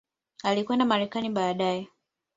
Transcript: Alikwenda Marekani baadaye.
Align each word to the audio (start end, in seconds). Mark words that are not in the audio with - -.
Alikwenda 0.43 0.85
Marekani 0.85 1.29
baadaye. 1.29 1.87